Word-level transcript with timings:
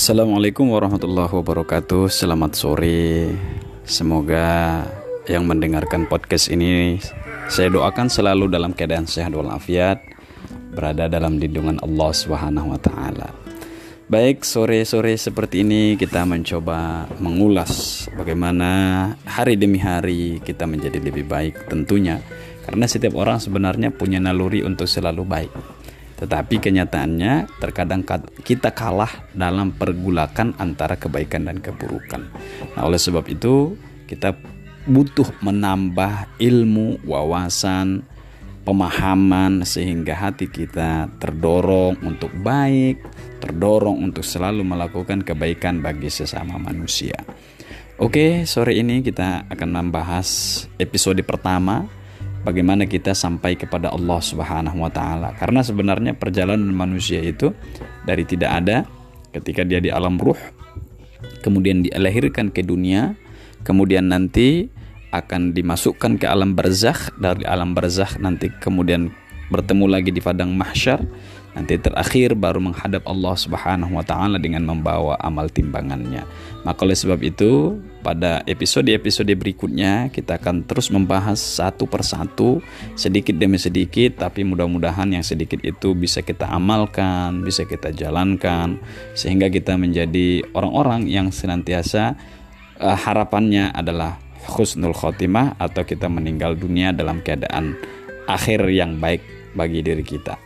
Assalamualaikum 0.00 0.72
warahmatullahi 0.72 1.28
wabarakatuh. 1.28 2.08
Selamat 2.08 2.56
sore. 2.56 3.36
Semoga 3.84 4.80
yang 5.28 5.44
mendengarkan 5.44 6.08
podcast 6.08 6.48
ini 6.48 6.96
saya 7.52 7.68
doakan 7.68 8.08
selalu 8.08 8.48
dalam 8.48 8.72
keadaan 8.72 9.04
sehat 9.04 9.36
walafiat, 9.36 10.00
berada 10.72 11.04
dalam 11.04 11.36
lindungan 11.36 11.76
Allah 11.84 12.16
Subhanahu 12.16 12.72
wa 12.72 12.80
taala. 12.80 13.28
Baik, 14.08 14.40
sore-sore 14.40 15.20
seperti 15.20 15.68
ini 15.68 16.00
kita 16.00 16.24
mencoba 16.24 17.04
mengulas 17.20 18.08
bagaimana 18.16 19.12
hari 19.28 19.60
demi 19.60 19.84
hari 19.84 20.40
kita 20.40 20.64
menjadi 20.64 20.96
lebih 20.96 21.28
baik 21.28 21.68
tentunya 21.68 22.24
karena 22.64 22.88
setiap 22.88 23.20
orang 23.20 23.36
sebenarnya 23.36 23.92
punya 23.92 24.16
naluri 24.16 24.64
untuk 24.64 24.88
selalu 24.88 25.28
baik. 25.28 25.52
Tetapi 26.20 26.60
kenyataannya 26.60 27.48
terkadang 27.58 28.04
kita 28.44 28.76
kalah 28.76 29.24
dalam 29.32 29.72
pergulakan 29.72 30.52
antara 30.60 31.00
kebaikan 31.00 31.48
dan 31.48 31.64
keburukan. 31.64 32.28
Nah, 32.76 32.84
oleh 32.84 33.00
sebab 33.00 33.24
itu 33.32 33.74
kita 34.04 34.36
butuh 34.84 35.28
menambah 35.40 36.36
ilmu, 36.36 37.00
wawasan, 37.08 38.04
pemahaman 38.68 39.64
sehingga 39.64 40.12
hati 40.12 40.46
kita 40.46 41.08
terdorong 41.16 41.96
untuk 42.04 42.30
baik, 42.44 43.00
terdorong 43.40 44.04
untuk 44.04 44.22
selalu 44.22 44.60
melakukan 44.60 45.24
kebaikan 45.24 45.80
bagi 45.80 46.12
sesama 46.12 46.60
manusia. 46.60 47.16
Oke, 48.00 48.48
sore 48.48 48.76
ini 48.80 49.04
kita 49.04 49.44
akan 49.52 49.68
membahas 49.76 50.28
episode 50.80 51.20
pertama 51.20 51.84
bagaimana 52.42 52.88
kita 52.88 53.12
sampai 53.12 53.56
kepada 53.56 53.92
Allah 53.92 54.20
Subhanahu 54.20 54.80
wa 54.80 54.90
taala. 54.92 55.36
Karena 55.36 55.60
sebenarnya 55.60 56.16
perjalanan 56.16 56.70
manusia 56.72 57.20
itu 57.20 57.52
dari 58.04 58.24
tidak 58.24 58.50
ada 58.64 58.76
ketika 59.30 59.62
dia 59.62 59.78
di 59.78 59.92
alam 59.92 60.18
ruh 60.18 60.38
kemudian 61.40 61.84
dilahirkan 61.84 62.52
ke 62.52 62.64
dunia, 62.64 63.16
kemudian 63.64 64.08
nanti 64.08 64.68
akan 65.10 65.50
dimasukkan 65.50 66.22
ke 66.22 66.26
alam 66.30 66.54
barzakh 66.54 67.10
dari 67.18 67.42
alam 67.42 67.74
barzakh 67.74 68.22
nanti 68.22 68.46
kemudian 68.62 69.10
bertemu 69.50 69.84
lagi 69.90 70.10
di 70.14 70.22
padang 70.22 70.54
mahsyar 70.54 71.02
nanti 71.50 71.74
terakhir 71.82 72.38
baru 72.38 72.62
menghadap 72.62 73.02
Allah 73.10 73.34
Subhanahu 73.34 73.98
wa 73.98 74.04
taala 74.06 74.38
dengan 74.38 74.62
membawa 74.62 75.18
amal 75.18 75.50
timbangannya. 75.50 76.22
Maka 76.62 76.86
oleh 76.86 76.94
sebab 76.94 77.18
itu 77.26 77.74
pada 78.06 78.46
episode-episode 78.46 79.34
berikutnya 79.34 80.14
kita 80.14 80.38
akan 80.38 80.62
terus 80.62 80.94
membahas 80.94 81.42
satu 81.42 81.90
persatu 81.90 82.62
sedikit 82.94 83.34
demi 83.34 83.58
sedikit 83.58 84.22
tapi 84.22 84.46
mudah-mudahan 84.46 85.10
yang 85.10 85.26
sedikit 85.26 85.58
itu 85.66 85.92
bisa 85.98 86.22
kita 86.22 86.46
amalkan, 86.46 87.42
bisa 87.42 87.66
kita 87.66 87.90
jalankan 87.90 88.78
sehingga 89.18 89.50
kita 89.50 89.74
menjadi 89.74 90.46
orang-orang 90.54 91.10
yang 91.10 91.34
senantiasa 91.34 92.14
uh, 92.78 92.94
harapannya 92.96 93.74
adalah 93.74 94.22
husnul 94.54 94.94
khotimah 94.94 95.58
atau 95.58 95.82
kita 95.82 96.06
meninggal 96.06 96.54
dunia 96.56 96.94
dalam 96.94 97.20
keadaan 97.20 97.76
akhir 98.30 98.64
yang 98.70 99.02
baik 99.02 99.39
bagi 99.54 99.82
diri 99.82 100.02
kita. 100.04 100.36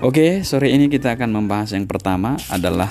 Oke, 0.00 0.42
sore 0.42 0.72
ini 0.72 0.88
kita 0.88 1.14
akan 1.14 1.30
membahas 1.30 1.76
yang 1.76 1.84
pertama 1.84 2.34
adalah 2.48 2.90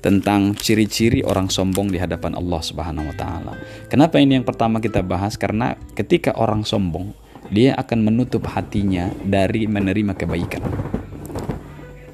tentang 0.00 0.56
ciri-ciri 0.56 1.20
orang 1.20 1.52
sombong 1.52 1.92
di 1.92 2.00
hadapan 2.00 2.32
Allah 2.32 2.60
Subhanahu 2.64 3.12
wa 3.12 3.16
taala. 3.16 3.52
Kenapa 3.92 4.16
ini 4.16 4.40
yang 4.40 4.48
pertama 4.48 4.80
kita 4.80 5.04
bahas? 5.04 5.36
Karena 5.36 5.76
ketika 5.92 6.32
orang 6.40 6.64
sombong, 6.64 7.12
dia 7.52 7.76
akan 7.76 8.08
menutup 8.08 8.48
hatinya 8.48 9.12
dari 9.20 9.68
menerima 9.68 10.16
kebaikan. 10.16 10.64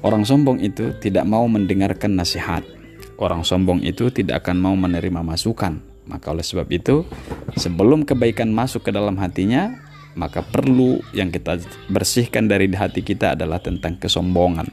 Orang 0.03 0.27
sombong 0.27 0.59
itu 0.59 0.93
tidak 0.99 1.23
mau 1.25 1.47
mendengarkan 1.47 2.13
nasihat. 2.19 2.61
Orang 3.17 3.41
sombong 3.41 3.81
itu 3.81 4.13
tidak 4.13 4.45
akan 4.45 4.61
mau 4.61 4.75
menerima 4.77 5.25
masukan. 5.25 5.81
Maka 6.07 6.31
oleh 6.31 6.45
sebab 6.45 6.69
itu, 6.71 7.03
sebelum 7.57 8.07
kebaikan 8.07 8.53
masuk 8.53 8.87
ke 8.87 8.91
dalam 8.93 9.19
hatinya, 9.19 9.86
maka 10.17 10.41
perlu 10.41 10.97
yang 11.13 11.29
kita 11.29 11.61
bersihkan 11.93 12.49
dari 12.49 12.65
hati 12.73 13.05
kita 13.05 13.37
adalah 13.37 13.61
tentang 13.61 14.01
kesombongan. 14.01 14.65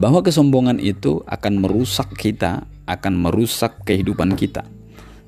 Bahwa 0.00 0.24
kesombongan 0.24 0.80
itu 0.80 1.20
akan 1.28 1.60
merusak 1.60 2.16
kita, 2.16 2.64
akan 2.88 3.12
merusak 3.28 3.84
kehidupan 3.84 4.32
kita. 4.34 4.64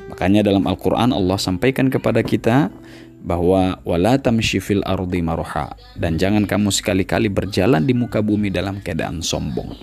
Makanya 0.08 0.40
dalam 0.40 0.64
Al-Qur'an 0.64 1.12
Allah 1.12 1.36
sampaikan 1.36 1.92
kepada 1.92 2.24
kita 2.24 2.72
bahwa 3.20 3.76
wala 3.84 4.16
tamshi 4.16 4.56
ardi 4.86 5.20
maroha 5.20 5.74
dan 5.98 6.16
jangan 6.16 6.48
kamu 6.48 6.72
sekali-kali 6.72 7.28
berjalan 7.28 7.84
di 7.84 7.92
muka 7.92 8.24
bumi 8.24 8.48
dalam 8.48 8.80
keadaan 8.80 9.20
sombong. 9.20 9.76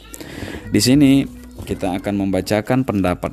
Di 0.73 0.81
sini 0.81 1.21
kita 1.65 2.01
akan 2.01 2.25
membacakan 2.25 2.81
pendapat 2.83 3.31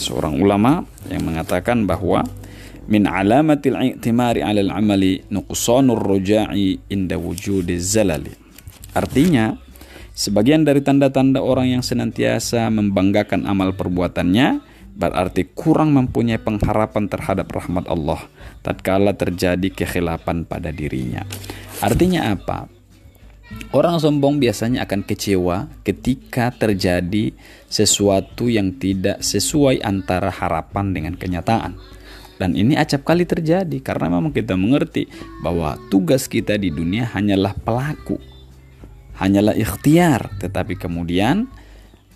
seorang 0.00 0.40
ulama 0.40 0.84
yang 1.12 1.28
mengatakan 1.28 1.84
bahwa 1.84 2.24
min 2.90 3.06
alamatil 3.06 3.78
i'timari 3.78 4.42
'alal 4.42 4.74
amali 4.74 5.22
nuqsanur 5.30 6.02
ruja'i 6.02 6.82
inda 6.90 7.14
wujudi 7.16 7.78
zalali. 7.78 8.34
Artinya, 8.92 9.54
sebagian 10.12 10.66
dari 10.66 10.82
tanda-tanda 10.82 11.38
orang 11.38 11.78
yang 11.78 11.82
senantiasa 11.86 12.66
membanggakan 12.68 13.46
amal 13.46 13.72
perbuatannya 13.78 14.60
berarti 14.90 15.48
kurang 15.54 15.94
mempunyai 15.94 16.42
pengharapan 16.42 17.06
terhadap 17.06 17.48
rahmat 17.48 17.86
Allah 17.88 18.20
tatkala 18.60 19.16
terjadi 19.16 19.70
kekhilapan 19.72 20.44
pada 20.44 20.74
dirinya. 20.74 21.24
Artinya 21.80 22.34
apa? 22.34 22.68
Orang 23.70 23.98
sombong 23.98 24.38
biasanya 24.38 24.86
akan 24.86 25.02
kecewa 25.06 25.70
ketika 25.82 26.54
terjadi 26.54 27.34
sesuatu 27.66 28.46
yang 28.46 28.78
tidak 28.78 29.22
sesuai 29.22 29.82
antara 29.82 30.30
harapan 30.30 30.94
dengan 30.94 31.14
kenyataan. 31.18 31.74
Dan 32.40 32.56
ini 32.56 32.72
acap 32.72 33.04
kali 33.04 33.28
terjadi 33.28 33.84
karena 33.84 34.16
memang 34.16 34.32
kita 34.32 34.56
mengerti 34.56 35.04
bahwa 35.44 35.76
tugas 35.92 36.24
kita 36.24 36.56
di 36.56 36.72
dunia 36.72 37.04
hanyalah 37.12 37.52
pelaku. 37.52 38.16
Hanyalah 39.20 39.52
ikhtiar, 39.52 40.32
tetapi 40.40 40.80
kemudian 40.80 41.44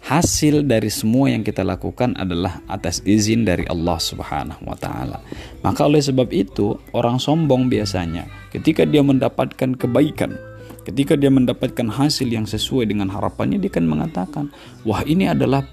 hasil 0.08 0.64
dari 0.64 0.88
semua 0.88 1.28
yang 1.28 1.44
kita 1.44 1.60
lakukan 1.60 2.16
adalah 2.16 2.64
atas 2.72 3.04
izin 3.04 3.44
dari 3.44 3.68
Allah 3.68 4.00
Subhanahu 4.00 4.64
wa 4.64 4.76
taala. 4.80 5.20
Maka 5.60 5.84
oleh 5.84 6.00
sebab 6.00 6.32
itu, 6.32 6.80
orang 6.96 7.20
sombong 7.20 7.68
biasanya 7.68 8.24
ketika 8.48 8.88
dia 8.88 9.04
mendapatkan 9.04 9.76
kebaikan, 9.76 10.40
ketika 10.88 11.20
dia 11.20 11.28
mendapatkan 11.28 11.92
hasil 11.92 12.32
yang 12.32 12.48
sesuai 12.48 12.88
dengan 12.88 13.12
harapannya 13.12 13.60
dia 13.60 13.68
akan 13.68 13.84
mengatakan, 13.84 14.48
"Wah, 14.88 15.04
ini 15.04 15.28
adalah 15.28 15.68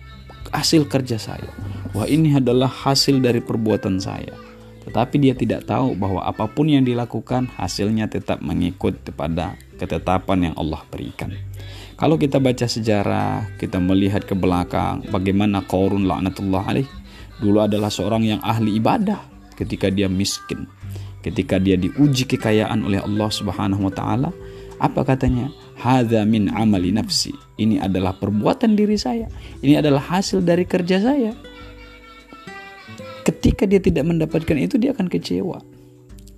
hasil 0.51 0.88
kerja 0.88 1.17
saya. 1.17 1.50
Wah, 1.91 2.07
ini 2.07 2.35
adalah 2.35 2.69
hasil 2.69 3.19
dari 3.19 3.39
perbuatan 3.44 4.00
saya." 4.00 4.51
Tetapi 4.81 5.16
dia 5.22 5.38
tidak 5.38 5.69
tahu 5.69 5.94
bahwa 5.94 6.25
apa 6.25 6.50
pun 6.50 6.66
yang 6.66 6.81
dilakukan 6.81 7.47
hasilnya 7.53 8.09
tetap 8.09 8.41
mengikut 8.41 8.97
kepada 9.06 9.53
ketetapan 9.78 10.51
yang 10.51 10.56
Allah 10.57 10.81
berikan. 10.89 11.29
Kalau 12.01 12.17
kita 12.17 12.41
baca 12.41 12.66
sejarah, 12.66 13.45
kita 13.62 13.78
melihat 13.78 14.25
ke 14.25 14.34
belakang 14.34 15.06
bagaimana 15.13 15.62
Qarun 15.62 16.09
laknatullah 16.09 16.66
alaih 16.66 16.89
dulu 17.38 17.62
adalah 17.62 17.94
seorang 17.94 18.25
yang 18.25 18.41
ahli 18.41 18.81
ibadah 18.81 19.22
ketika 19.53 19.94
dia 19.94 20.09
miskin. 20.09 20.66
Ketika 21.22 21.62
dia 21.62 21.78
diuji 21.78 22.25
kekayaan 22.25 22.81
oleh 22.81 22.97
Allah 22.97 23.29
Subhanahu 23.29 23.85
wa 23.85 23.94
taala, 23.94 24.33
apa 24.81 25.06
katanya? 25.06 25.53
Hadza 25.81 26.22
min 26.30 26.53
amali 26.53 26.94
nafsi. 26.94 27.34
Ini 27.58 27.81
adalah 27.81 28.14
perbuatan 28.14 28.78
diri 28.78 28.96
saya. 29.02 29.25
Ini 29.66 29.81
adalah 29.81 30.02
hasil 30.06 30.46
dari 30.46 30.69
kerja 30.69 31.02
saya 31.02 31.34
ketika 33.22 33.69
dia 33.69 33.81
tidak 33.81 34.06
mendapatkan 34.06 34.58
itu 34.58 34.78
dia 34.81 34.94
akan 34.94 35.09
kecewa. 35.09 35.62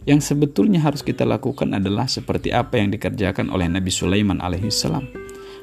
Yang 0.04 0.36
sebetulnya 0.36 0.84
harus 0.84 1.00
kita 1.00 1.24
lakukan 1.24 1.72
adalah 1.72 2.12
seperti 2.12 2.51
apa 2.51 2.75
yang 2.75 2.92
dikerjakan 2.92 3.48
oleh 3.48 3.72
Nabi 3.72 3.88
Sulaiman 3.88 4.44
alaihissalam. 4.44 5.07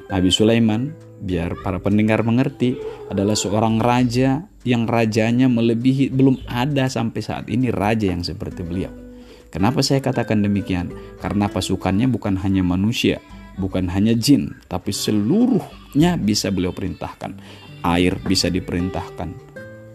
Nabi 0.09 0.29
Sulaiman, 0.33 0.91
biar 1.21 1.61
para 1.61 1.77
pendengar 1.77 2.25
mengerti, 2.25 2.73
adalah 3.13 3.37
seorang 3.37 3.77
raja 3.77 4.49
yang 4.65 4.89
rajanya 4.89 5.45
melebihi 5.45 6.09
belum 6.09 6.41
ada 6.49 6.89
sampai 6.89 7.21
saat 7.21 7.45
ini 7.53 7.69
raja 7.69 8.09
yang 8.09 8.25
seperti 8.25 8.65
beliau. 8.65 8.89
Kenapa 9.53 9.85
saya 9.85 10.01
katakan 10.01 10.41
demikian? 10.41 10.89
Karena 11.21 11.45
pasukannya 11.45 12.09
bukan 12.09 12.41
hanya 12.41 12.65
manusia, 12.65 13.21
bukan 13.61 13.85
hanya 13.93 14.17
jin, 14.17 14.57
tapi 14.65 14.89
seluruhnya 14.89 16.17
bisa 16.17 16.49
beliau 16.49 16.73
perintahkan. 16.73 17.37
Air 17.85 18.17
bisa 18.25 18.49
diperintahkan, 18.49 19.29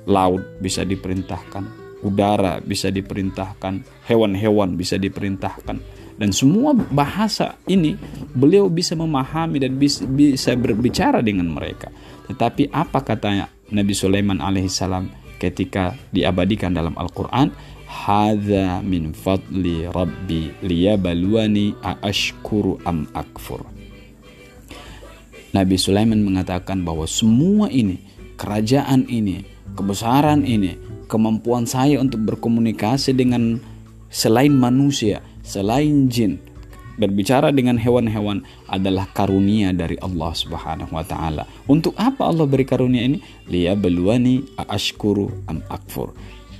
laut 0.06 0.42
bisa 0.62 0.86
diperintahkan, 0.86 1.62
udara 2.06 2.62
bisa 2.62 2.90
diperintahkan, 2.94 4.06
hewan-hewan 4.06 4.78
bisa 4.78 4.94
diperintahkan. 4.98 6.06
Dan 6.16 6.30
semua 6.32 6.72
bahasa 6.72 7.60
ini 7.68 7.92
beliau 8.32 8.72
bisa 8.72 8.96
memahami 8.96 9.60
dan 9.60 9.76
bisa 9.76 10.56
berbicara 10.56 11.20
dengan 11.20 11.52
mereka. 11.52 11.92
Tetapi 12.26 12.72
apa 12.72 13.04
katanya 13.04 13.52
Nabi 13.68 13.92
Sulaiman 13.92 14.40
alaihissalam 14.40 15.12
ketika 15.36 15.92
diabadikan 16.10 16.72
dalam 16.72 16.96
Al-Quran? 16.96 17.75
Hadza 17.96 18.84
min 18.84 19.16
fadli 19.16 19.88
rabbi 19.88 20.52
liyabaluani 20.60 21.72
aashkuru 21.80 22.76
am 22.84 23.08
akfur. 23.16 23.64
Nabi 25.56 25.80
Sulaiman 25.80 26.20
mengatakan 26.20 26.84
bahwa 26.84 27.08
semua 27.08 27.72
ini 27.72 27.96
kerajaan 28.36 29.08
ini, 29.08 29.48
kebesaran 29.72 30.44
ini, 30.44 30.76
kemampuan 31.08 31.64
saya 31.64 31.96
untuk 31.96 32.20
berkomunikasi 32.28 33.16
dengan 33.16 33.56
selain 34.12 34.52
manusia, 34.52 35.24
selain 35.40 36.12
jin, 36.12 36.36
berbicara 37.00 37.48
dengan 37.48 37.80
hewan-hewan 37.80 38.44
adalah 38.68 39.08
karunia 39.12 39.72
dari 39.72 39.96
Allah 40.04 40.32
Subhanahu 40.36 40.92
wa 40.92 41.04
taala. 41.04 41.48
Untuk 41.64 41.96
apa 41.96 42.28
Allah 42.28 42.44
beri 42.44 42.68
karunia 42.68 43.04
ini? 43.08 43.24
beluani 43.76 44.44
ashkuru 44.68 45.32
am 45.48 45.64
akfur. 45.72 46.12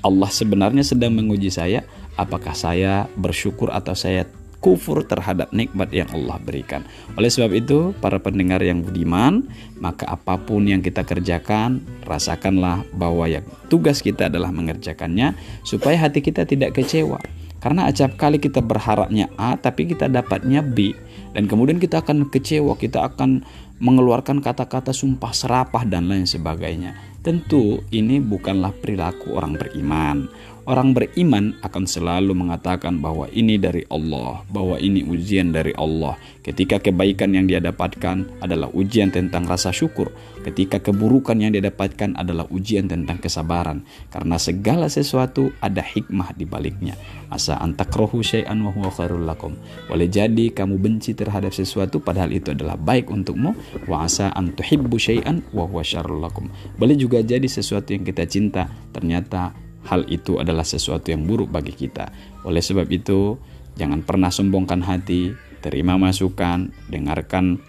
Allah 0.05 0.31
sebenarnya 0.33 0.83
sedang 0.83 1.15
menguji 1.15 1.53
saya 1.53 1.85
apakah 2.17 2.57
saya 2.57 3.07
bersyukur 3.17 3.73
atau 3.73 3.93
saya 3.93 4.25
kufur 4.67 5.05
terhadap 5.07 5.53
nikmat 5.55 5.93
yang 5.95 6.11
Allah 6.11 6.43
berikan. 6.43 6.83
Oleh 7.15 7.31
sebab 7.31 7.55
itu, 7.55 7.95
para 8.03 8.19
pendengar 8.19 8.59
yang 8.65 8.83
budiman, 8.83 9.47
maka 9.79 10.09
apa 10.11 10.41
pun 10.43 10.67
yang 10.67 10.83
kita 10.83 11.07
kerjakan, 11.07 11.85
rasakanlah 12.03 12.83
bahwa 12.97 13.31
yang 13.31 13.47
tugas 13.71 14.03
kita 14.03 14.27
adalah 14.27 14.51
mengerjakannya 14.51 15.37
supaya 15.63 16.09
hati 16.09 16.25
kita 16.25 16.49
tidak 16.49 16.75
kecewa. 16.75 17.21
Karena 17.63 17.87
acap 17.87 18.19
kali 18.19 18.43
kita 18.43 18.59
berharapnya 18.63 19.33
A 19.41 19.57
tapi 19.57 19.89
kita 19.91 20.07
dapatnya 20.07 20.61
B 20.61 20.93
dan 21.35 21.47
kemudian 21.51 21.79
kita 21.79 22.05
akan 22.05 22.29
kecewa, 22.29 22.79
kita 22.79 23.07
akan 23.07 23.43
mengeluarkan 23.77 24.41
kata-kata 24.41 24.93
sumpah 24.93 25.33
serapah 25.37 25.85
dan 25.85 26.09
lain 26.09 26.25
sebagainya. 26.25 26.97
Tentu 27.27 27.83
ini 27.91 28.23
bukanlah 28.23 28.71
perilaku 28.71 29.35
orang 29.35 29.59
beriman. 29.59 30.31
Orang 30.67 30.99
beriman 30.99 31.55
akan 31.63 31.87
selalu 31.87 32.35
mengatakan 32.35 32.99
bahwa 32.99 33.31
ini 33.31 33.55
dari 33.55 33.87
Allah, 33.87 34.43
bahwa 34.51 34.75
ini 34.83 35.07
ujian 35.07 35.55
dari 35.55 35.71
Allah. 35.79 36.19
Ketika 36.43 36.83
kebaikan 36.83 37.39
yang 37.39 37.47
dia 37.47 37.63
dapatkan 37.63 38.43
adalah 38.43 38.67
ujian 38.75 39.15
tentang 39.15 39.47
rasa 39.47 39.71
syukur, 39.71 40.11
ketika 40.43 40.83
keburukan 40.83 41.39
yang 41.39 41.55
dia 41.55 41.63
dapatkan 41.63 42.19
adalah 42.19 42.51
ujian 42.51 42.91
tentang 42.91 43.23
kesabaran. 43.23 43.87
Karena 44.11 44.43
segala 44.43 44.91
sesuatu 44.91 45.55
ada 45.63 45.87
hikmah 45.87 46.35
di 46.35 46.43
baliknya. 46.43 46.99
Asa 47.31 47.63
antakrohu 47.63 48.27
syai'an 48.27 48.59
wa 48.67 48.75
huwa 48.75 48.91
khairul 48.91 49.23
lakum. 49.23 49.55
Boleh 49.87 50.11
jadi 50.11 50.51
kamu 50.51 50.83
benci 50.83 51.15
terhadap 51.15 51.55
sesuatu 51.55 52.03
padahal 52.03 52.35
itu 52.35 52.51
adalah 52.51 52.75
baik 52.75 53.07
untukmu. 53.07 53.55
Wa 53.87 54.11
asa 54.11 54.35
antuhibbu 54.35 54.99
syai'an 54.99 55.47
wa 55.55 55.63
huwa 55.63 55.87
syarrul 55.87 56.19
lakum. 56.19 56.51
Boleh 56.75 56.99
juga 56.99 57.23
jadi 57.23 57.47
sesuatu 57.47 57.95
yang 57.95 58.03
kita 58.03 58.27
cinta 58.27 58.67
ternyata 58.91 59.55
hal 59.87 60.05
itu 60.11 60.43
adalah 60.43 60.67
sesuatu 60.67 61.09
yang 61.15 61.25
buruk 61.25 61.49
bagi 61.49 61.73
kita. 61.73 62.11
Oleh 62.43 62.61
sebab 62.61 62.91
itu, 62.91 63.39
jangan 63.79 64.03
pernah 64.03 64.29
sombongkan 64.29 64.83
hati, 64.83 65.33
terima 65.63 65.95
masukan, 65.97 66.75
dengarkan 66.91 67.63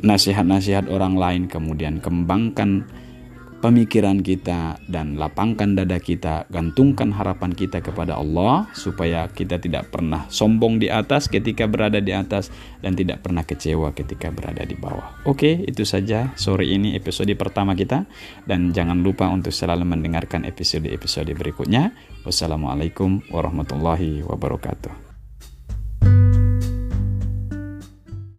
nasihat-nasihat 0.00 0.88
orang 0.88 1.14
lain, 1.20 1.42
kemudian 1.46 2.00
kembangkan 2.00 2.88
pemikiran 3.60 4.24
kita 4.24 4.80
dan 4.88 5.20
lapangkan 5.20 5.76
dada 5.76 6.00
kita, 6.00 6.48
gantungkan 6.48 7.12
harapan 7.12 7.52
kita 7.52 7.84
kepada 7.84 8.16
Allah 8.16 8.66
supaya 8.72 9.28
kita 9.28 9.60
tidak 9.60 9.92
pernah 9.92 10.26
sombong 10.32 10.80
di 10.80 10.88
atas 10.88 11.28
ketika 11.28 11.68
berada 11.68 12.00
di 12.00 12.10
atas 12.10 12.48
dan 12.80 12.96
tidak 12.96 13.20
pernah 13.20 13.44
kecewa 13.44 13.92
ketika 13.92 14.32
berada 14.32 14.64
di 14.64 14.74
bawah. 14.74 15.22
Oke, 15.28 15.60
itu 15.68 15.84
saja 15.84 16.32
sore 16.34 16.66
ini 16.66 16.96
episode 16.96 17.30
pertama 17.36 17.76
kita 17.76 18.08
dan 18.48 18.72
jangan 18.72 19.04
lupa 19.04 19.28
untuk 19.28 19.52
selalu 19.52 19.84
mendengarkan 19.84 20.48
episode-episode 20.48 21.30
berikutnya. 21.36 21.92
Wassalamualaikum 22.24 23.20
warahmatullahi 23.28 24.24
wabarakatuh. 24.24 25.09